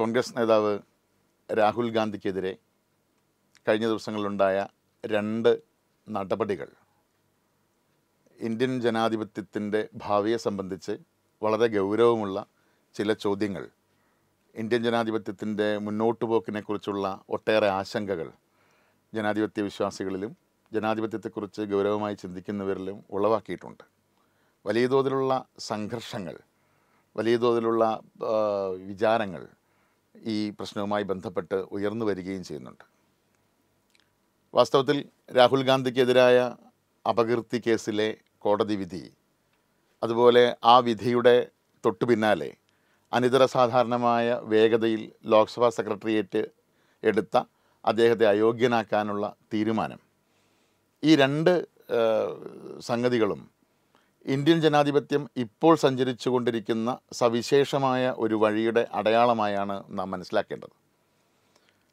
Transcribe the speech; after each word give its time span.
കോൺഗ്രസ് 0.00 0.32
നേതാവ് 0.36 0.72
രാഹുൽ 1.48 1.88
ഗാന്ധിക്കെതിരെ 1.96 2.52
കഴിഞ്ഞ 3.66 3.86
ദിവസങ്ങളിലുണ്ടായ 3.86 4.58
രണ്ട് 5.04 5.50
നടപടികൾ 6.06 6.68
ഇന്ത്യൻ 8.40 8.72
ജനാധിപത്യത്തിന്റെ 8.80 9.80
ഭാവിയെ 10.04 10.38
സംബന്ധിച്ച് 10.46 10.94
വളരെ 11.42 11.66
ഗൗരവമുള്ള 11.76 12.38
ചില 12.94 13.12
ചോദ്യങ്ങൾ. 13.24 13.64
ഇന്ത്യൻ 14.54 14.82
ജനാധിപത്യത്തിന്റെ 14.88 15.68
മുന്നോട്ട് 15.78 16.24
പോക്കിനെക്കുറിച്ചുള്ള 16.24 17.06
ഒട്ടേറെ 17.28 17.68
ആശങ്കകൾ 17.78 18.28
ജനാധിപത്യ 19.12 19.62
വിശ്വാസികളിലും 19.62 20.32
ജനാധിപത്യത്തെക്കുറിച്ച് 20.72 21.62
ഗൗരവമായി 21.74 22.16
ചിന്തിക്കുന്നവരിലും 22.24 22.98
ഉളവാക്കിയിട്ടുണ്ട്. 23.10 23.84
വലിയ 24.64 24.86
തോതിലുള്ള 24.86 25.32
സംഘർഷങ്ങൾ 25.70 26.36
വലിയ 27.16 27.36
തോതിലുള്ള 27.36 27.84
വിചാരങ്ങൾ 28.90 29.42
ഈ 30.14 30.50
പ്രശ്നവുമായി 30.50 31.04
ബന്ധപ്പെട്ട് 31.04 31.54
ഉയർന്നു 31.54 32.04
വരികയും 32.06 32.42
ചെയ്യുന്നുണ്ട്. 32.44 32.84
വാസ്തവത്തിൽ 34.54 34.98
രാഹുൽ 35.36 35.62
ഗാന്ധിക്കെതിരായ 35.62 36.38
അപകീർത്തി 37.06 37.62
കേസിലെ 37.66 38.08
കോടതി 38.38 38.76
വിധി 38.76 39.02
അതുപോലെ 40.02 40.56
ആ 40.64 40.78
വിധിയുടെ 40.78 41.36
തൊട്ടു 41.84 42.04
പിന്നാലെ 42.04 42.50
അനിതര 43.12 43.44
സാധാരണമായ 43.44 44.40
വേഗതയിൽ 44.52 45.02
ലോക്സഭാ 45.24 45.68
സെക്രട്ടേറിയറ്റ് 45.68 46.42
എടുത്ത 47.02 47.36
അദ്ദേഹത്തെ 47.84 48.26
അയോഗ്യനാക്കാനുള്ള 48.26 49.24
തീരുമാനം. 49.52 50.00
ഈ 51.02 51.16
രണ്ട് 51.16 51.52
സംഗതികളും 52.80 53.40
ഇന്ത്യൻ 54.26 54.60
ജനാധിപത്യം 54.60 55.28
ഇപ്പോൾ 55.36 55.76
സഞ്ചരിച്ചു 55.76 56.30
കൊണ്ടിരിക്കുന്ന 56.30 56.98
സവിശേഷമായ 57.12 58.14
ഒരു 58.18 58.34
വഴിയുടെ 58.34 58.88
അടയാളമായാണ് 58.94 59.84
നാം 59.90 60.10
മനസ്സിലാക്കേണ്ടത്. 60.10 60.70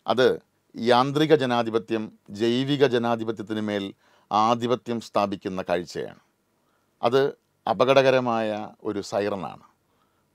അത് 0.08 0.40
യാന്ത്രിക 0.76 1.35
ജനാധിപത്യം 1.35 2.12
ജൈവിക 2.29 2.87
ജനാധിപത്യത്തിന് 2.87 3.62
മേൽ 3.62 3.93
ആധിപത്യം 4.32 5.02
സ്ഥാപിക്കുന്ന 5.02 5.62
കാഴ്ചയാണ്. 5.70 6.20
അത് 7.04 7.34
അപകടകരമായ 7.70 8.70
ഒരു 8.84 9.02
സൈറനാണ് 9.02 9.63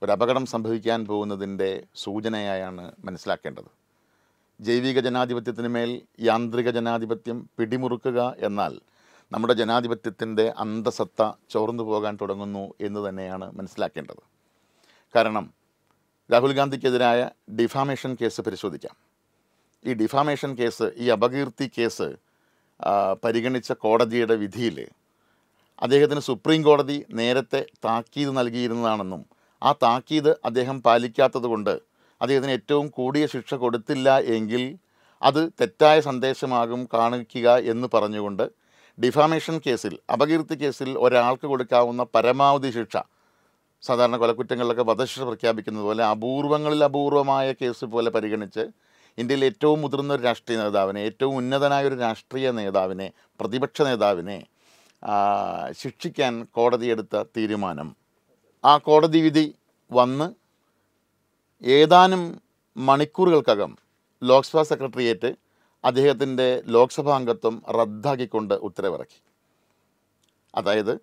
ഒരു 0.03 0.11
അപകടം 0.11 0.45
സംഭവിക്കാൻ 0.45 1.05
പോകുന്നതിന്റെ 1.05 1.83
സൂചനയായാണ് 1.95 2.91
മനസ്സിലാക്കേണ്ടത്. 3.05 3.69
ജൈവിക 4.61 4.99
ജനാധിപത്യത്തിന് 4.99 5.67
മേൽ 5.67 6.01
യാന്ത്രിക 6.19 6.69
ജനാധിപത്യം 6.69 7.49
പിടിമുറുക്കുക 7.59 8.35
എന്നാൽ 8.39 8.79
നമ്മുടെ 9.33 9.53
ജനാധിപത്യത്തിന്റെ 9.53 10.53
അന്തസത്ത 10.57 11.21
ചോർന്നു 11.49 11.83
പോകാൻ 11.83 12.17
തുടങ്ങുന്നു 12.21 12.63
എന്ന് 12.81 13.09
തന്നെയാണ് 13.09 13.45
മനസ്സിലാക്കേണ്ടത്. 13.57 14.21
കാരണം 15.15 15.45
രാഹുൽ 16.29 16.51
ഗാന്ധിക്കെതിരായ 16.51 17.29
ഡിഫാമേഷൻ 17.51 18.11
കേസ് 18.21 18.41
പരിശോധിക്കാം. 18.41 18.95
ഈ 19.85 19.93
ഡിഫാമേഷൻ 19.93 20.51
കേസ് 20.55 20.91
ഈ 20.97 21.09
അപകീർത്തി 21.09 21.71
കേസ് 21.77 22.07
പരിഗണിച്ച 23.23 23.71
കോടതിയുടെ 23.83 24.35
വിധിയിൽ 24.35 24.77
അദ്ദേഹത്തിന് 25.81 26.19
സുപ്രീം 26.19 26.61
കോടതി 26.63 27.05
നേരത്തെ 27.11 27.61
താക്കീത് 27.85 28.37
നൽകിയിരുന്നതാണെന്നും 28.37 29.25
ആ 29.63 29.71
താക്കീത് 29.83 30.31
അദ്ദേഹം 30.45 30.81
പാലിക്കാത്തത് 30.81 31.43
കൊണ്ട് 31.43 31.73
അദ്ദേഹത്തിന് 32.21 32.51
ഏറ്റവും 32.51 32.87
കൂടിയ 32.87 33.25
ശിക്ഷ 33.25 33.53
കൊടുത്തില്ല 33.53 34.09
എങ്കിൽ 34.35 34.63
അത് 35.21 35.41
തെറ്റായ 35.61 35.99
സന്ദേശമാകും 35.99 36.87
കാണിക്കുക 36.93 37.49
എന്ന് 37.71 37.87
പറഞ്ഞുകൊണ്ട് 37.93 38.45
ഡിഫാമേഷൻ 39.01 39.55
കേസിൽ 39.65 39.93
അപകീർത്തി 40.13 40.55
കേസിൽ 40.55 40.89
ഒരാൾക്ക് 40.97 41.47
കൊടുക്കാവുന്ന 41.47 42.05
പരമാവധി 42.15 42.71
ശിക്ഷ 42.71 42.97
സാധാരണ 43.83 44.17
കൊലക്കുറ്റങ്ങളിലൊക്കെ 44.17 44.83
വധശിക്ഷ 44.83 45.19
പ്രഖ്യാപിക്കുന്നത് 45.19 45.83
പോലെ 45.83 46.03
അപൂർവങ്ങളിൽ 46.03 46.83
അപൂർവമായ 46.83 47.53
കേസ് 47.61 47.85
പോലെ 47.85 48.09
പരിഗണിച്ച് 48.09 48.63
ഇന്ത്യയിൽ 49.17 49.43
ഏറ്റവും 49.45 49.81
മുതിർന്ന 49.81 50.13
ഒരു 50.13 50.23
രാഷ്ട്രീയ 50.23 50.57
നേതാവിനെ 50.57 50.99
ഏറ്റവും 50.99 51.37
ഉന്നതനായ 51.37 51.87
ഒരു 51.87 51.95
രാഷ്ട്രീയ 51.95 52.51
നേതാവിനെ 52.51 53.07
പ്രതിപക്ഷ 53.39 53.81
നേതാവിനെ 53.81 54.37
ശിക്ഷിക്കാൻ 55.71 56.33
കോടതി 56.51 56.85
എടുത്ത 56.85 57.23
തീരുമാനം. 57.37 57.95
ആ 58.63 58.77
കോടതി 58.77 59.19
വിധി 59.21 59.45
വന്ന് 59.91 60.27
ഏതാനും 61.61 62.23
മണിക്കൂറുകൾക്കകം 62.77 63.71
ലോക്സഭാ 64.21 64.63
സെക്രട്ടേറിയറ്റ് 64.63 65.29
അദ്ദേഹത്തിന്റെ 65.83 66.47
ലോക്സഭാ 66.65 67.13
അംഗത്വം 67.15 67.55
റദ്ദാക്കിക്കൊണ്ട് 67.77 68.55
ഉത്തരവിറക്കി. 68.67 69.19
അതായത് 70.53 70.93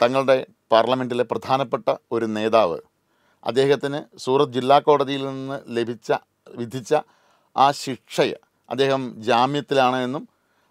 തങ്ങളുടെ 0.00 0.36
പാർലമെന്റിലെ 0.72 1.24
പ്രധാനപ്പെട്ട 1.32 1.88
ഒരു 2.12 2.26
നേതാവ് 2.36 2.78
അദ്ദേഹത്തിന് 3.46 4.00
സൂറത്ത് 4.24 4.54
ജില്ലാ 4.56 4.78
കോടതിയിൽ 4.78 5.22
നിന്ന് 5.26 5.56
ലഭിച്ച 5.76 6.10
വിധിച്ച 6.54 6.92
ആ 7.56 7.66
ശിക്ഷയെ 7.80 8.38
അദ്ദേഹം 8.68 9.02
ജാമ്യത്തിലാണ് 9.28 9.98
എന്നും 10.02 10.24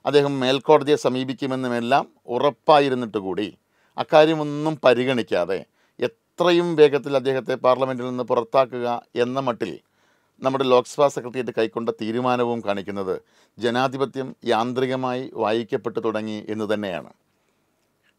അദ്ദേഹം 0.06 0.34
മേൽക്കോടതിയെ 0.40 0.98
സമീപിക്കുമെന്നുമെല്ലാം 0.98 2.06
ഉറപ്പായിരുന്നിട്ട് 2.28 3.18
കൂടി 3.18 3.48
അക്കാര്യമൊന്നും 3.98 4.76
പരിഗണിക്കാതെ 4.86 5.60
എത്രയും 6.00 6.70
വേഗത്തിൽ 6.76 7.14
അദ്ദേഹത്തെ 7.16 7.56
പാർലമെന്റിൽ 7.66 8.06
നിന്ന് 8.06 8.24
പുറത്താക്കുക 8.24 8.88
എന്ന 9.16 9.40
മട്ടിൽ 9.40 9.72
നമ്മുടെ 10.44 10.64
ലോക്സഭാ 10.64 11.08
സെക്രട്ടേറിയറ്റ് 11.08 11.52
കൈക്കൊണ്ട 11.58 11.90
തീരുമാനവും 11.90 12.64
കാണിക്കുന്നത് 12.66 13.22
ജനാധിപത്യം 13.60 14.36
യാന്ത്രികമായി 14.46 15.32
വായിക്കപ്പെട്ടു 15.34 16.00
തുടങ്ങി 16.00 16.46
എന്ന് 16.50 16.74
തന്നെയാണ്. 16.74 17.14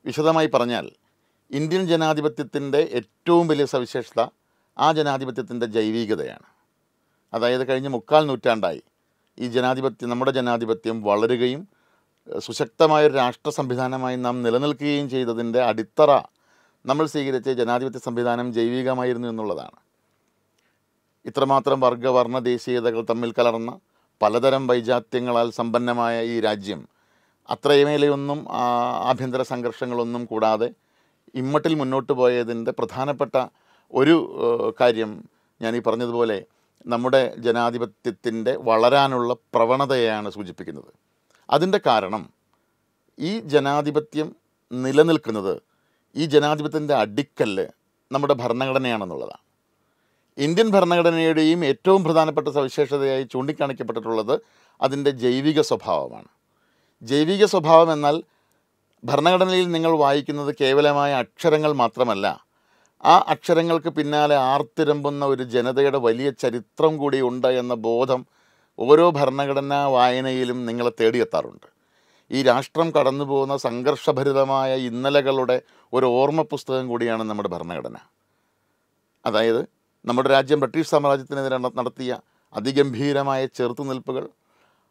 വിശദമായി 0.07 0.47
പറഞ്ഞാൽ 0.47 0.91
ഇന്ത്യൻ 1.51 1.87
ജനാധിപത്യത്തിന്റെ 1.87 2.89
ഏറ്റവും 2.93 3.49
വലിയ 3.49 3.65
സവിശേഷത 3.65 4.21
ആ 4.79 4.93
ജനാധിപത്യത്തിന്റെ 4.93 5.67
ജൈവികതയാണ്. 5.67 6.47
അതായത് 7.35 7.69
കഴിഞ്ഞ 7.69 7.89
മുക്കാൽ 7.89 8.27
നൂറ്റാണ്ടായി 8.27 8.83
ഈ 9.39 9.49
ജനാധിപത്യം 9.49 10.11
നമ്മുടെ 10.11 10.31
ജനാധിപത്യം 10.31 11.03
വളരുകയും 11.03 11.69
സുശക്തമായ 12.39 13.07
ഒരു 13.07 13.15
രാഷ്ട്ര 13.15 13.51
സംവിധാനമായി 13.51 14.17
നാം 14.17 14.43
നിലനിൽക്കുകയും 14.43 15.11
ചെയ്തതിന്റെ 15.11 15.63
അടിത്തറ 15.63 16.11
നമ്മൾ 16.87 17.07
സ്വീകരിച്ച 17.07 17.49
ജനാധിപത്യ 17.49 17.99
സംവിധാനം 17.99 18.53
ജൈവികമായിരുന്നു 18.53 19.29
എന്നുള്ളതാണ്. 19.29 19.82
ഇത്രമാത്രം 21.25 21.81
വർഗവർണ 21.81 22.39
ദേശീയതകൾ 22.39 23.03
തമ്മിൽ 23.11 23.33
കലർന്ന 23.39 23.73
പലതരം 24.21 24.67
വൈജാത്യങ്ങളാൽ 24.67 25.51
സമ്പന്നമായ 25.59 26.17
ഈ 26.33 26.41
രാജ്യം 26.41 26.81
അത്രയുമേലെയൊന്നും 27.49 28.41
ആഭ്യന്തര 29.11 29.43
സംഘർഷങ്ങളൊന്നും 29.43 30.25
കൂടാതെ 30.25 30.69
ഇമ്മട്ടിൽ 31.35 31.75
മുന്നോട്ട് 31.75 32.13
പോയതിന്റെ 32.13 32.73
പ്രധാനപ്പെട്ട 32.73 33.37
ഒരു 33.93 34.17
കാര്യം 34.81 35.11
ഞാൻ 35.61 35.77
ഈ 35.77 35.81
പറഞ്ഞതുപോലെ 35.81 36.39
നമ്മുടെ 36.87 37.23
ജനാധിപത്യത്തിന്റെ 37.47 38.53
വളരാനുള്ള 38.69 39.33
പ്രവണതയാണ് 39.55 40.29
സൂചിപ്പിക്കുന്നത്. 40.31 40.91
അതിന്റെ 41.49 41.81
കാരണം 41.87 42.23
ഈ 43.19 43.33
ജനാധിപത്യം 43.55 44.29
നിലനിൽക്കുന്നത് 44.71 45.55
ഈ 46.17 46.27
ജനാധിപത്യത്തിന്റെ 46.27 46.95
അടിക്കല്ല് 46.95 47.67
നമ്മുടെ 48.11 48.35
ഭരണഘടനയാണെന്നുള്ളതാണ്. 48.35 49.43
ഇന്ത്യൻ 50.39 50.71
ഭരണഘടനയുടെയും 50.71 51.65
ഏറ്റവും 51.65 52.05
പ്രധാനപ്പെട്ട 52.05 52.49
സവിശേഷതയായി 52.49 53.23
ചൂണ്ടിക്കാണിക്കപ്പെട്ടിട്ടുള്ളത് 53.23 54.41
അതിന്റെ 54.81 55.11
ജൈവിക 55.11 55.61
സ്വഭാവമാണ്. 55.61 56.29
ജൈവിക 57.03 57.45
സ്വഭാവം 57.45 57.93
എന്നാൽ 57.93 58.23
ഭരണഘടനയിൽ 59.05 59.71
നിങ്ങൾ 59.73 59.93
വായിക്കുന്നത് 59.97 60.55
കേവലമായ 60.61 61.13
അക്ഷരങ്ങൾ 61.13 61.73
മാത്രമല്ല. 61.73 62.45
ആ 63.05 63.25
അക്ഷരങ്ങൾക്ക് 63.29 63.89
പിന്നാലെ 63.89 64.37
ആർത്തിരമ്പുന്ന 64.37 65.25
ഒരു 65.25 65.43
ജനതയുടെ 65.43 65.99
വലിയ 65.99 66.31
ചരിത്രം 66.31 66.97
കൂടി 66.97 67.21
ഉണ്ട് 67.21 67.47
എന്ന 67.47 67.75
ബോധം 67.75 68.27
ഓരോ 68.79 69.11
ഭരണഘടനാ 69.11 69.87
വായനയിലും 69.87 70.67
നിങ്ങളെ 70.67 70.93
തേടിയെത്താറുണ്ട്. 71.01 71.67
ഈ 72.31 72.43
രാഷ്ട്രം 72.43 72.91
കടന്നു 72.91 73.25
പോകുന്ന 73.25 73.57
സംഘർഷഭരിതമായ 73.57 74.77
ഇന്നലകളുടെ 74.77 75.63
ഒരു 75.93 76.07
ഓർമ്മ 76.07 76.43
പുസ്തകം 76.43 76.89
കൂടിയാണ് 76.89 77.23
നമ്മുടെ 77.23 77.49
ഭരണഘടന. 77.49 77.97
അതായത് 79.27 79.82
നമ്മുടെ 80.05 80.29
രാജ്യം 80.29 80.61
ബ്രിട്ടീഷ് 80.63 80.91
സാമ്രാജ്യത്തിനെതിരെ 80.93 81.59
നടത്തിയ 81.81 82.13
അതിഗംഭീരമായ 82.53 83.43
ചെറുത്തുനിൽപ്പുകൾ 83.59 84.25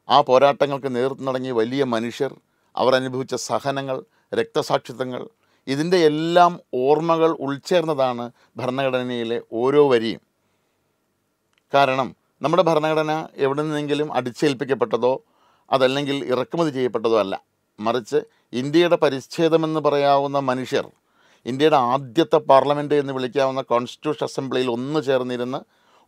ആ 0.09 0.17
പോരാട്ടങ്ങൾക്ക് 0.29 0.89
നേതൃത്വം 0.95 1.25
നടങ്ങിയ 1.25 1.51
വലിയ 1.51 1.83
മനുഷ്യർ 1.95 2.31
അവർ 2.75 2.93
അനുഭവിച്ച 2.99 3.35
സഹനങ്ങൾ 3.49 3.97
രക്തസാക്ഷിത്വങ്ങൾ 4.33 5.21
ഇതിന്റെ 5.67 5.97
എല്ലാം 6.09 6.59
ഓർമ്മകൾ 6.85 7.31
ഉൾച്ചേർന്നതാണ് 7.45 8.25
ഭരണഘടനയിലെ 8.57 9.37
ഓരോ 9.61 9.81
വരിയും. 9.91 10.21
കാരണം 11.73 12.07
നമ്മുടെ 12.41 12.63
ഭരണഘടന 12.69 13.11
എവിടെ 13.45 13.61
നിന്നെങ്കിലും 13.61 14.07
അടിച്ചേൽപ്പിക്കപ്പെട്ടതോ 14.17 15.13
അതല്ലെങ്കിൽ 15.71 16.17
ഇറക്കുമതി 16.33 16.71
ചെയ്യപ്പെട്ടതോ 16.77 17.17
അല്ല. 17.23 17.35
മറിച്ച് 17.79 18.19
ഇന്ത്യയുടെ 18.53 18.97
പരിച്ഛേദമെന്ന് 19.03 19.79
പറയാവുന്ന 19.79 20.39
മനുഷ്യർ 20.49 20.85
ഇന്ത്യയുടെ 21.45 21.77
ആദ്യത്തെ 21.93 22.39
പാർലമെന്റ് 22.49 22.95
എന്ന് 22.95 23.13
വിളിക്കാവുന്ന 23.13 23.61
കോൺസ്റ്റിറ്റ്യൂഷൻ 23.61 24.25
അസംബ്ലിയിൽ 24.25 24.69
ഒന്ന് 24.69 24.99
ചേർന്നിരുന്ന് 25.03 25.59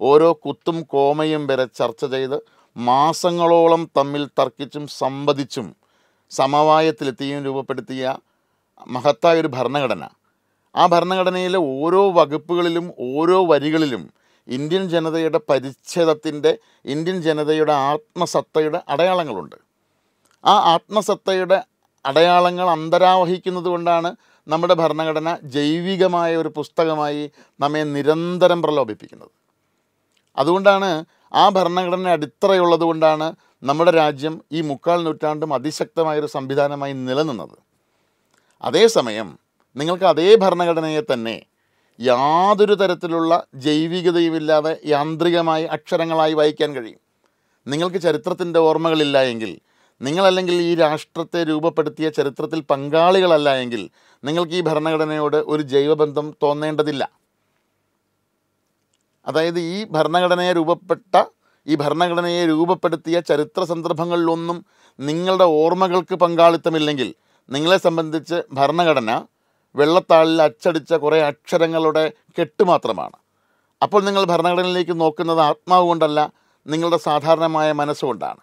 ഓരോ 0.02 0.30
കുത്തും 0.46 0.78
കോമയും 0.94 1.48
വരെ 1.48 1.66
ചർച്ച 1.80 2.06
ചെയ്ത് 2.06 2.38
മാസങ്ങളോളം 2.78 3.90
തമ്മിൽ 3.98 4.24
തർക്കിച്ചും 4.40 4.88
സംവദിച്ചും 5.02 5.68
സമവായത്തിലെത്തിയും 6.32 7.46
രൂപപ്പെടുത്തിയ 7.46 8.18
മഹത്തായ 8.88 9.40
ഒരു 9.40 9.48
ഭരണഘടന. 9.48 10.04
ആ 10.76 10.84
ഭരണഘടനയിലെ 10.88 11.58
ഓരോ 11.58 12.12
വകുപ്പുകളിലും 12.12 12.86
ഓരോ 13.00 13.38
വരികളിലും 13.52 14.04
ഇന്ത്യൻ 14.48 14.90
ജനതയുടെ 14.90 15.40
പരിച്ഛേദത്തിന്റെ 15.50 16.52
ഇന്ത്യൻ 16.86 17.22
ജനതയുടെ 17.22 17.74
ആത്മസത്തയുടെ 17.92 18.80
അടയാളങ്ങളുണ്ട്. 18.94 19.58
ആ 20.44 20.56
ആത്മസത്തയുടെ 20.74 21.60
അടയാളങ്ങൾ 22.06 22.68
അന്തരാവഹിക്കുന്നത് 22.70 23.66
കൊണ്ടാണ് 23.66 24.10
നമ്മുടെ 24.48 24.74
ഭരണഘടന 24.74 25.38
ജൈവികമായ 25.44 26.36
ഒരു 26.36 26.48
പുസ്തകമായി 26.48 27.32
നമ്മെ 27.60 27.84
നിരന്തരം 27.84 28.62
പ്രലോഭിപ്പിക്കുന്നത്. 28.62 29.32
അതുകൊണ്ടാണ് 30.38 31.06
ആ 31.34 31.50
ഭരണഘടന 31.50 32.08
അടിത്തറയുള്ളത് 32.08 32.82
കൊണ്ടാണ് 32.82 33.36
നമ്മുടെ 33.64 33.92
രാജ്യം 33.92 34.42
ഈ 34.52 34.62
മുക്കാൽ 34.62 35.04
നൂറ്റാണ്ടും 35.04 35.54
അതിശക്തമായൊരു 35.54 36.26
സംവിധാനമായി 36.28 36.94
നിലനിന്നത്. 36.94 37.58
അതേസമയം 38.64 39.40
നിങ്ങൾക്ക് 39.76 40.04
അതേ 40.04 40.36
ഭരണഘടനയെ 40.36 41.02
തന്നെ 41.14 41.46
യാതൊരു 42.00 42.74
തരത്തിലുള്ള 42.74 43.46
ജൈവികതയുമില്ലാതെ 43.56 44.80
യാന്ത്രികമായി 44.86 45.64
അക്ഷരങ്ങളായി 45.64 46.34
വായിക്കാൻ 46.34 46.76
കഴിയും. 46.76 47.00
നിങ്ങൾക്ക് 47.68 48.02
ചരിത്രത്തിന്റെ 48.02 48.60
ഓർമ്മകളില്ല 48.60 49.22
എങ്കിൽ 49.22 49.60
നിങ്ങളല്ലെങ്കിൽ 50.06 50.56
ഈ 50.70 50.72
രാഷ്ട്രത്തെ 50.76 51.40
രൂപപ്പെടുത്തിയ 51.50 52.08
ചരിത്രത്തിൽ 52.10 52.60
പങ്കാളികളല്ല 52.72 53.50
എങ്കിൽ 53.64 53.82
നിങ്ങൾക്ക് 54.24 54.56
ഈ 54.60 54.62
ഭരണഘടനയോട് 54.62 55.38
ഒരു 55.54 55.64
ജൈവബന്ധം 55.74 56.28
തോന്നേണ്ടതില്ല. 56.44 57.04
അതായത് 59.28 59.60
ഈ 59.60 59.78
ഭരണഘടനയെ 59.96 60.54
രൂപപ്പെട്ട 60.60 61.24
ഈ 61.68 61.76
ഭരണഘടനയെ 61.76 62.42
രൂപപ്പെടുത്തിയ 62.52 63.18
ചരിത്ര 63.30 63.62
സന്ദർഭങ്ങളിലൊന്നും 63.64 64.58
നിങ്ങളുടെ 65.00 65.46
ഓർമ്മകൾക്ക് 65.62 66.16
പങ്കാളിത്തമില്ലെങ്കിൽ 66.24 67.10
നിങ്ങളെ 67.52 67.78
സംബന്ധിച്ച് 67.78 68.38
ഭരണഘടന 68.60 69.12
വെള്ളത്താളിൽ 69.76 70.40
അച്ചടിച്ച 70.42 70.94
കുറേ 71.04 71.20
അക്ഷരങ്ങളുടെ 71.30 72.04
കെട്ട് 72.40 72.64
മാത്രമാണ്. 72.64 73.16
അപ്പോൾ 73.82 74.02
നിങ്ങൾ 74.04 74.24
ഭരണഘടനയിലേക്ക് 74.26 74.96
നോക്കുന്നത് 75.02 75.42
ആത്മാവ് 75.42 75.86
കൊണ്ടല്ല 75.86 76.20
നിങ്ങളുടെ 76.68 76.98
സാധാരണമായ 76.98 77.70
മനസ്സുകൊണ്ടാണ്. 77.82 78.42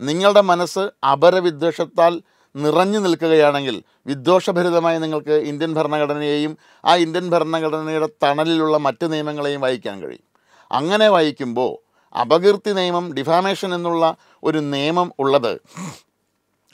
നിങ്ങളുടെ 0.00 0.40
മനസ്സ് 0.40 0.90
അപരവിദ്വേഷത്താൽ 1.04 2.22
നിറഞ്ഞു 2.54 2.98
നിൽക്കുകയാണെങ്കിൽ 2.98 3.82
വിദ്വേഷഭരിതമായി 4.06 4.98
നിങ്ങൾക്ക് 4.98 5.32
ഇന്ത്യൻ 5.32 5.74
ഭരണഘടനയെയും 5.74 6.58
ആ 6.84 6.94
ഇന്ത്യൻ 6.96 7.30
ഭരണഘടനയുടെ 7.30 8.08
തണലിലുള്ള 8.22 8.76
മറ്റ് 8.76 9.12
നിയമങ്ങളെയും 9.12 9.60
വായിക്കാൻ 9.60 10.02
കഴിയും. 10.02 10.26
അങ്ങനെ 10.70 11.08
വായിക്കുമ്പോൾ 11.08 11.72
അപകീർത്തി 12.20 12.72
നിയമം 12.72 13.14
ഡിഫാമേഷൻ 13.14 13.74
എന്നുള്ള 13.74 14.16
ഒരു 14.42 14.58
നിയമം 14.58 15.12
ഉള്ളത് 15.18 15.60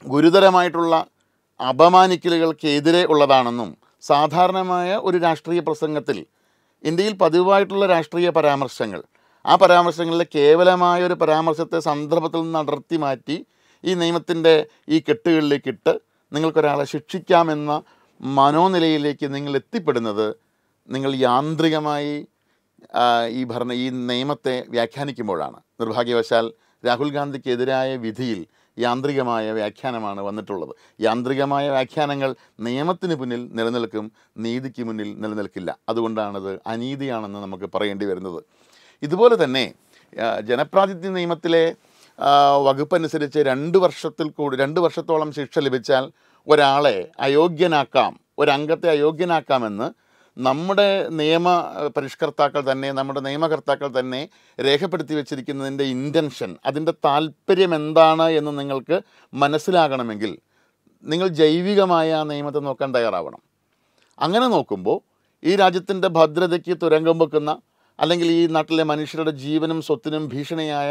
ഗുരുതരമായിട്ടുള്ള 0.04 1.06
അപമാനിക്കലുകൾക്കെതിരെ 1.60 3.04
ഉള്ളതാണെന്നും 3.04 3.76
സാധാരണമായ 4.02 4.96
ഒരു 4.96 5.18
രാഷ്ട്രീയ 5.18 5.60
പ്രസംഗത്തിൽ 5.60 6.26
ഇന്ത്യയിൽ 6.84 7.12
പതിവായിട്ടുള്ള 7.12 7.86
രാഷ്ട്രീയ 7.86 8.30
പരാമർശങ്ങൾ 8.30 9.02
ആ 9.46 9.54
പരാമർശങ്ങളിൽ 9.56 10.26
കേവലമായ 10.34 11.06
ഒരു 11.06 11.14
പരാമർശത്തെ 11.14 11.78
സന്ദർഭത്തിൽ 11.80 12.40
നിന്ന് 12.42 12.58
അടർത്തി 12.58 12.96
മാറ്റി 12.96 13.36
ഈ 13.84 13.94
നിയമത്തിന്റെ 13.94 14.66
ഈ 14.88 14.98
കെട്ടുകളിലേക്ക് 15.08 15.68
ഇട്ട് 15.68 16.00
നിങ്ങൾക്കൊരാളെ 16.32 16.84
ശിക്ഷിക്കാമെന്ന 16.84 17.82
മനോനിലയിലേക്ക് 18.20 19.34
നിങ്ങൾ 19.34 19.56
എത്തിപ്പെടുന്നത് 19.56 20.26
നിങ്ങൾ 20.88 21.14
യാന്ത്രികമായി 21.14 22.26
ഈ 23.28 23.44
ഭരണ 23.44 23.72
ഈ 23.72 23.90
നിയമത്തെ 23.90 24.64
വ്യാഖ്യാനിക്കുമ്പോഴാണ്. 24.68 25.58
നിർഭാഗ്യവശാൽ 25.80 26.46
രാഹുൽ 26.86 27.10
ഗാന്ധിക്കെതിരായ 27.10 27.96
വിധിയിൽ 27.96 28.46
യാന്ത്രികമായ 28.78 29.52
വ്യാഖ്യാനമാണ് 29.52 30.20
വന്നിട്ടുള്ളത്. 30.20 30.74
യാന്ത്രികമായ 31.00 31.70
വ്യാഖ്യാനങ്ങൾ 31.70 32.30
നിയമത്തിന് 32.60 33.14
മുന്നിൽ 33.14 33.42
നിലനിൽക്കും 33.52 34.12
നീതിക്ക് 34.38 34.82
മുന്നിൽ 34.82 35.08
നിലനിൽക്കില്ല. 35.22 35.78
അതുകൊണ്ടാണത് 35.88 36.60
അനീതിയാണെന്ന് 36.66 37.38
നമുക്ക് 37.38 37.70
പറയേണ്ടി 37.74 38.06
വരുന്നത്. 38.06 38.40
ഇതുപോലെ 39.02 39.44
തന്നെ 39.44 39.74
ജനപ്രാതിനിധ്യ 40.42 41.10
നിയമത്തിലെ 41.10 41.64
വകുപ്പ് 42.18 42.64
വകുപ്പനുസരിച്ച് 42.66 43.38
രണ്ട് 43.38 43.78
വർഷത്തിൽ 43.78 44.28
കൂടി 44.28 44.56
രണ്ട് 44.56 44.80
വർഷത്തോളം 44.80 45.32
ശിക്ഷ 45.32 45.58
ലഭിച്ചാൽ 45.58 46.04
ഒരാളെ 46.46 47.08
അയോഗ്യനാക്കാം 47.20 48.12
ഒരംഗത്തെ 48.38 48.88
അയോഗ്യനാക്കാമെന്ന് 48.90 49.88
നമ്മുടെ 50.36 51.08
നിയമ 51.10 51.48
പരിഷ്കർത്താക്കൾ 51.96 52.72
തന്നെ 52.72 52.92
നമ്മുടെ 52.92 53.20
നിയമകർത്താക്കൾ 53.20 53.98
തന്നെ 53.98 54.28
രേഖപ്പെടുത്തി 54.60 55.14
വെച്ചിരിക്കുന്നതിന്റെ 55.14 55.84
ഇന്റൻഷൻ 55.84 56.56
അതിന്റെ 56.66 56.92
താല്പര്യം 57.04 57.74
എന്താണ് 57.74 58.28
എന്ന് 58.30 58.58
നിങ്ങൾക്ക് 58.58 59.02
മനസ്സിലാകണമെങ്കിൽ 59.34 60.38
നിങ്ങൾ 61.04 61.28
ജൈവികമായ 61.28 62.14
ആ 62.14 62.22
നിയമത്തെ 62.22 62.58
നോക്കാൻ 62.58 62.94
തയ്യാറാവണം. 62.94 63.40
അങ്ങനെ 64.18 64.46
നോക്കുമ്പോൾ 64.48 64.98
ഈ 65.42 65.56
രാജ്യത്തിന്റെ 65.56 66.08
ഭദ്രതയ്ക്ക് 66.08 66.76
തുരങ്കം 66.82 67.18
വെക്കുന്ന 67.18 67.50
അല്ലെങ്കിൽ 67.98 68.28
ഈ 68.30 68.40
നാട്ടിലെ 68.46 68.82
മനുഷ്യരുടെ 68.82 69.30
ജീവനും 69.44 69.78
സ്വത്തിനും 69.82 70.24
ഭീഷണിയായ 70.28 70.90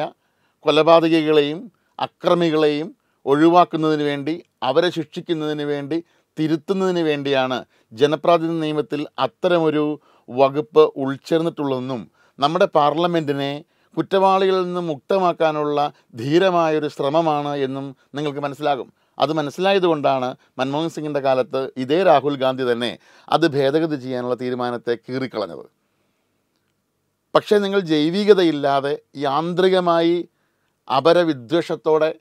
കൊലപാതകികളെയും 0.66 1.60
അക്രമികളെയും 2.00 2.88
ഒഴിവാക്കുന്നതിന് 3.26 4.04
വേണ്ടി 4.04 4.34
അവരെ 4.64 4.90
ശിക്ഷിക്കുന്നതിന് 4.90 5.64
വേണ്ടി 5.64 5.98
തിരുത്തുന്നതിന് 6.38 7.00
വേണ്ടിയാണ് 7.00 7.58
ജനപ്രാതിനിധ്യ 8.00 8.62
നിയമത്തിൽ 8.64 9.02
അത്തരമൊരു 9.20 9.86
വകുപ്പ് 10.30 10.84
ഉൾച്ചേർന്നിട്ടുള്ളതെന്നും 11.04 12.02
നമ്മുടെ 12.40 12.68
പാർലമെന്റിനെ 12.78 13.52
കുറ്റവാളികളിൽ 13.98 14.64
നിന്ന് 14.64 14.82
മുക്തമാക്കാനുള്ള 14.82 15.80
ധീരമായൊരു 16.16 16.88
ശ്രമമാണ് 16.88 17.54
എന്നും 17.58 17.86
നിങ്ങൾക്ക് 18.14 18.40
മനസ്സിലാകും. 18.40 18.90
അത് 19.20 19.34
മനസ്സിലായതുകൊണ്ടാണ് 19.34 20.30
മൻമോഹൻ 20.60 20.90
സിംഗിന്റെ 20.90 21.20
കാലത്ത് 21.20 21.62
ഇതേ 21.78 22.04
രാഹുൽ 22.04 22.36
ഗാന്ധി 22.36 22.72
തന്നെ 22.72 22.92
അത് 23.30 23.46
ഭേദഗതി 23.56 23.96
ചെയ്യാനുള്ള 23.96 24.36
തീരുമാനത്തെ 24.36 24.96
കീറിക്കളഞ്ഞത്. 24.96 25.66
പക്ഷേ 27.36 27.58
നിങ്ങൾ 27.58 27.80
ജൈവികതയില്ലാതെ 27.80 29.00
യാന്ത്രികമായി 29.18 30.30
അപരവിദ്വേഷത്തോടെ 30.90 32.16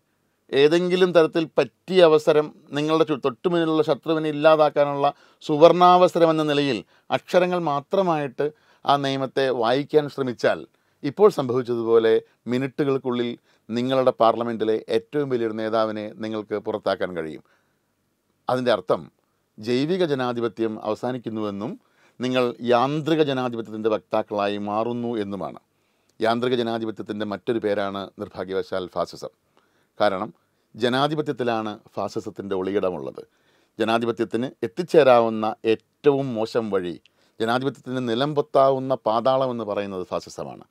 ഏതെങ്കിലും 0.53 1.13
തരത്തിൽ 1.13 1.49
പറ്റിയ 1.59 2.05
അവസരം 2.05 2.55
നിങ്ങളുടെ 2.71 3.05
തൊട്ടുമുന്നിലുള്ള 3.05 3.83
ശത്രുവിനെ 3.83 4.29
ഇല്ലാതാക്കാനുള്ള 4.29 5.15
സുവർണാവസരം 5.43 6.31
എന്ന 6.31 6.43
നിലയിൽ 6.43 6.85
അക്ഷരങ്ങൾ 7.11 7.59
മാത്രമായിട്ട് 7.59 8.53
ആ 8.87 8.97
നിയമത്തെ 8.97 9.51
വായിക്കാൻ 9.51 10.09
ശ്രമിച്ചാൽ 10.09 10.67
ഇപ്പോൾ 11.03 11.31
സംഭവിച്ചതുപോലെ 11.31 12.23
മിനിറ്റുകൾക്കുള്ളിൽ 12.47 13.39
നിങ്ങളുടെ 13.71 14.11
പാർലമെന്റിലെ 14.11 14.85
ഏറ്റവും 14.89 15.29
വലിയൊരു 15.29 15.53
നേതാവിനെ 15.53 16.13
നിങ്ങൾക്ക് 16.17 16.57
പുറത്താക്കാൻ 16.57 17.17
കഴിയും. 17.17 17.43
അതിന്റെ 18.49 18.73
അർത്ഥം 18.73 19.11
ജൈവിക 19.59 20.05
ജനാധിപത്യം 20.05 20.85
അവസാനിക്കുന്നുവെന്നും 20.85 21.81
നിങ്ങൾ 22.21 22.55
യാന്ത്രിക 22.61 23.23
ജനാധിപത്യത്തിന്റെ 23.23 23.89
വക്താക്കളായി 23.89 24.59
മാറുന്നു 24.59 25.17
എന്നുമാണ്. 25.17 25.59
യാന്ത്രിക 26.21 26.55
ജനാധിപത്യത്തിന്റെ 26.55 27.27
മറ്റൊരു 27.27 27.59
പേരാണ് 27.59 28.11
നിർഭാഗ്യവശാൽ 28.19 28.89
ഫാസിസം. 28.95 29.29
കാരണം 30.01 30.35
ജനാധിപത്യത്തിലാണ് 30.77 31.79
ഫാസിസത്തിന്റെ 31.95 32.55
ഒളിയിടമുള്ളത്. 32.55 33.23
ജനാധിപത്യത്തിന് 33.79 34.51
എത്തിച്ചേരാവുന്ന 34.63 35.55
ഏറ്റവും 35.65 36.35
മോശം 36.35 36.71
വഴി 36.71 37.01
ജനാധിപത്യത്തിന് 37.41 38.09
നിലംപൊത്താവുന്ന 38.09 38.95
പാതാളം 38.95 39.51
എന്ന് 39.51 39.65
പറയുന്നത് 39.65 40.07
ഫാസിസമാണ്. 40.07 40.65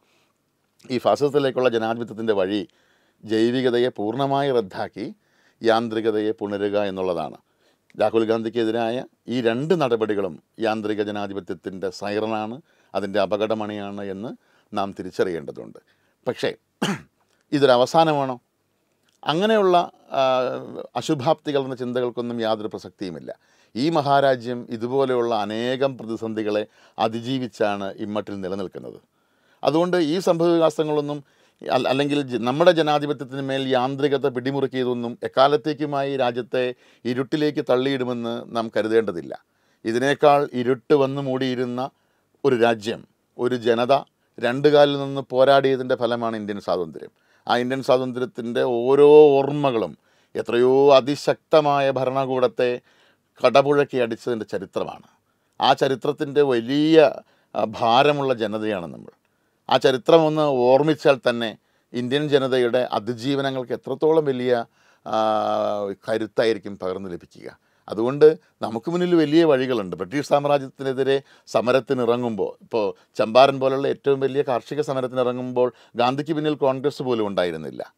ഈ 0.92 0.98
ഫാസിസത്തിലേക്കുള്ള 0.98 1.70
ജനാധിപത്യത്തിന്റെ 1.70 2.34
വഴി 2.34 2.68
ജൈവികതയെ 3.24 3.88
പൂർണമായി 3.88 4.52
റദ്ദാക്കി 4.52 5.16
യാന്ത്രികതയെ 5.64 6.32
പുണരുക 6.32 6.80
എന്നുള്ളതാണ്. 6.80 7.38
രാഹുൽ 8.00 8.26
ഗാന്ധിക്കെതിരായ 8.26 9.04
ഈ 9.28 9.42
രണ്ട് 9.42 9.82
നടപടികളും 9.82 10.44
യാന്ത്രിക 10.60 11.02
ജനാധിപത്യത്തിന്റെ 11.04 11.90
സൈറനാണ് 11.90 12.62
അതിന്റെ 12.96 13.20
അപകടമണിയാണ് 13.20 14.04
എന്ന് 14.04 14.30
നാം 14.74 14.96
തിരിച്ചറിയേണ്ടതുണ്ട്. 15.00 15.80
പക്ഷേ 16.28 16.50
ഇതൊരവസാനമാണോ 17.52 18.40
അങ്ങനെയുള്ള 19.24 19.92
അശുഭാപ്തികൾ 20.96 21.64
എന്ന 21.64 21.76
ചിന്തകൾക്കൊന്നും 21.76 22.42
യാതൊരു 22.42 22.68
പ്രസക്തിയുമില്ല. 22.68 23.32
ഈ 23.76 23.90
മഹാരാജ്യം 23.90 24.68
ഇതുപോലെയുള്ള 24.70 25.36
അനേകം 25.36 25.98
പ്രതിസന്ധികളെ 25.98 26.66
അതിജീവിച്ചാണ് 27.00 27.94
ഇമ്മട്ടിൽ 27.98 28.42
നിലനിൽക്കുന്നത്. 28.42 29.00
അതുകൊണ്ട് 29.64 29.98
ഈ 29.98 30.20
സംഭവവികാസങ്ങളൊന്നും 30.20 31.20
അല്ലെങ്കിൽ 31.62 32.44
നമ്മുടെ 32.46 32.72
ജനാധിപത്യത്തിന് 32.72 33.42
മേൽ 33.42 33.70
യാന്ത്രികത 33.70 34.30
പിടിമുറുക്കിയതൊന്നും 34.30 35.18
എക്കാലത്തേക്കുമായി 35.24 36.18
രാജ്യത്തെ 36.18 36.74
ഇരുട്ടിലേക്ക് 37.06 37.66
തള്ളിയിടുമെന്ന് 37.70 38.44
നാം 38.56 38.72
കരുതേണ്ടതില്ല. 38.78 39.44
ഇതിനേക്കാൾ 39.86 40.50
ഇരുട്ട് 40.54 40.94
വന്നു 40.94 41.22
മൂടിയിരുന്ന 41.22 41.90
ഒരു 42.46 42.56
രാജ്യം 42.56 43.08
ഒരു 43.38 43.56
ജനത 43.56 43.94
രണ്ടു 44.40 44.68
കാലിൽ 44.68 45.00
നിന്ന് 45.00 45.22
പോരാടിയതിന്റെ 45.22 45.96
ഫലമാണ് 45.96 46.38
ഇന്ത്യൻ 46.38 46.60
സ്വാതന്ത്ര്യം. 46.60 47.10
ആ 47.48 47.58
ഇന്ത്യൻ 47.58 47.84
സ്വാതന്ത്ര്യത്തിന്റെ 47.84 48.62
ഓരോ 48.62 49.10
ഓർമ്മകളും 49.38 49.98
എത്രയോ 50.36 50.96
അതിശക്തമായ 50.96 51.92
ഭരണകൂടത്തെ 51.92 52.82
കടപുഴക്കി 53.46 53.98
അടിച്ചതിന്റെ 53.98 54.46
ചരിത്രമാണ്. 54.46 55.08
ആ 55.62 55.74
ചരിത്രത്തിന്റെ 55.74 56.42
വലിയ 56.42 57.12
ഭാരമുള്ള 57.66 58.34
ജനതയാണ് 58.34 58.86
നമ്മൾ. 58.86 59.23
ആ 59.70 59.78
ചരിത്രം 59.78 60.22
ഒന്ന് 60.26 60.42
ഓർമ്മിച്ചാൽ 60.42 61.18
തന്നെ 61.30 61.58
ഇന്ത്യൻ 61.94 62.30
ജനതയുടെ 62.30 62.90
അതിജീവനങ്ങൾക്ക് 62.92 63.74
എത്രത്തോളം 63.74 64.26
വലിയ 64.26 64.66
കരുത്തായിരിക്കും 66.08 66.80
പകർന്നു 66.82 67.10
ലഭിക്കുക. 67.10 67.48
അതുകൊണ്ട് 67.90 68.26
നമുക്ക് 68.62 68.92
മുന്നിൽ 68.92 69.16
വലിയ 69.16 69.44
വഴികളുണ്ട്. 69.44 69.96
ബ്രിട്ടീഷ് 69.96 70.28
സാമ്രാജ്യത്തിനെതിരെ 70.28 71.22
സമരത്തിനിറങ്ങുമ്പോൾ 71.48 72.52
ഇപ്പോൾ 72.62 72.86
ചമ്പാരൻ 73.16 73.60
പോലുള്ള 73.60 73.88
ഏറ്റവും 73.88 74.20
വലിയ 74.20 74.44
കാർഷിക 74.48 74.82
സമരത്തിനിറങ്ങുമ്പോൾ 74.82 75.74
ഗാന്ധിക്ക് 75.96 76.34
പിന്നിൽ 76.34 76.56
കോൺഗ്രസ് 76.56 77.04
പോലും 77.04 77.28
ഉണ്ടായിരുന്നില്ല. 77.28 77.94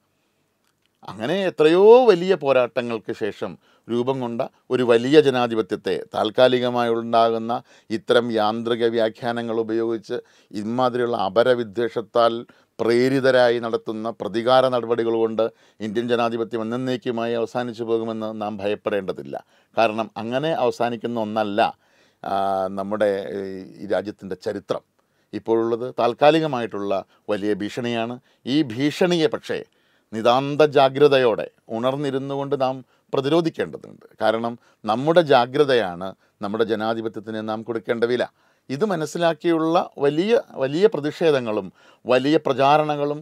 അങ്ങനെ 1.05 1.35
എത്രയോ 1.45 2.05
വലിയ 2.05 2.35
പോരാട്ടങ്ങൾക്ക് 2.35 3.13
ശേഷം 3.13 3.51
രൂപം 3.89 4.19
കൊണ്ട 4.19 4.41
ഒരു 4.69 4.83
വലിയ 4.83 5.21
ജനാധിപത്യത്തെ 5.21 6.03
താൽക്കാലികമായി 6.15 6.89
ഉണ്ടാകുന്ന 6.89 7.53
ഇത്തരം 7.89 8.31
യാന്ത്രിക 8.31 8.85
വ്യാഖ്യാനങ്ങൾ 8.85 9.59
ഉപയോഗിച്ച് 9.59 10.17
ഇമാതിരിയുള്ള 10.51 11.17
അപരവിദ്വേഷത്താൽ 11.17 12.33
പ്രേരിതരായി 12.79 13.59
നടത്തുന്ന 13.59 14.09
പ്രതികാര 14.21 14.67
നടപടികൾ 14.67 15.13
കൊണ്ട് 15.13 15.45
ഇന്ത്യൻ 15.81 16.07
ജനാധിപത്യം 16.07 16.62
എന്നേക്കുമായി 16.62 17.33
അവസാനിച്ചു 17.33 17.83
പോകുമെന്ന് 17.83 18.41
നാം 18.41 18.57
ഭയപ്പെടേണ്ടതില്ല. 18.57 19.35
കാരണം 19.77 20.12
അങ്ങനെ 20.17 20.51
അവസാനിക്കുന്ന 20.63 21.19
ഒന്നല്ല 21.19 21.62
നമ്മുടെ 22.69 23.12
ഈ 23.81 23.85
രാജ്യത്തിന്റെ 23.93 24.35
ചരിത്രം. 24.45 24.83
ഇപ്പോഴുള്ളത് 25.33 25.88
താൽക്കാലികമായിട്ടുള്ള 26.00 26.93
വലിയ 27.29 27.53
ഭീഷണിയാണ്. 27.53 28.15
ഈ 28.45 28.57
ഭീഷണിയെ 28.74 29.27
പക്ഷേ 29.27 29.57
നിതാന്ത 30.15 30.62
ജാഗ്രതയോടെ 30.77 31.48
ഉണർന്നിരുന്നു 31.77 32.36
കൊണ്ട് 32.39 32.55
നാം 32.63 32.75
പ്രതിരോധിക്കേണ്ടതുണ്ട്. 33.13 34.05
കാരണം 34.22 34.53
നമ്മുടെ 34.86 35.22
ജാഗ്രതയാണ് 35.34 36.10
നമ്മുടെ 36.43 36.65
ജനാധിപത്യത്തിന് 36.72 37.41
നാം 37.50 37.60
കൊടുക്കേണ്ട 37.67 38.03
വില. 38.12 38.24
ഇത് 38.69 38.86
മനസ്സിലാക്കിയുള്ള 38.91 39.75
വലിയ 40.03 40.34
വലിയ 40.63 40.86
പ്രതിഷേധങ്ങളും 40.93 41.67
വലിയ 42.05 42.36
പ്രചാരണങ്ങളും 42.45 43.19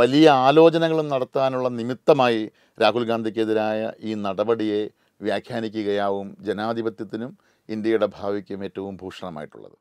വലിയ 0.00 0.26
ആലോചനകളും 0.48 1.06
നടത്താനുള്ള 1.12 1.68
നിമിത്തമായി 1.78 2.42
രാഹുൽ 2.82 3.04
ഗാന്ധിക്കെതിരായ 3.10 3.90
ഈ 4.08 4.12
നടപടിയെ 4.26 4.82
വ്യാഖ്യാനിക്കുകയാവും 5.26 6.28
ജനാധിപത്യത്തിനും 6.48 7.32
ഇന്ത്യയുടെ 7.68 8.08
ഭാവിക്കും 8.18 8.60
ഏറ്റവും 8.66 8.94
ഭൂഷണമായിട്ടുള്ളത്. 9.02 9.76